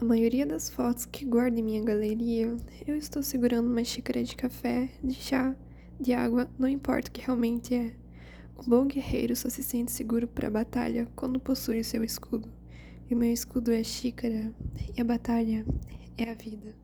[0.00, 2.56] A maioria das fotos que guardo em minha galeria,
[2.86, 5.54] eu estou segurando uma xícara de café, de chá,
[6.00, 7.92] de água, não importa o que realmente é.
[8.56, 12.48] O bom guerreiro só se sente seguro para a batalha quando possui o seu escudo.
[13.10, 14.50] E o meu escudo é a xícara,
[14.96, 15.66] e a batalha
[16.16, 16.74] é a vida.